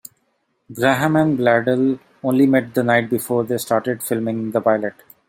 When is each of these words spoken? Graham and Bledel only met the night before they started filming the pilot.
Graham 0.73 1.15
and 1.15 1.37
Bledel 1.37 1.99
only 2.23 2.47
met 2.47 2.73
the 2.73 2.81
night 2.81 3.07
before 3.07 3.43
they 3.43 3.59
started 3.59 4.01
filming 4.01 4.49
the 4.49 4.59
pilot. 4.59 4.95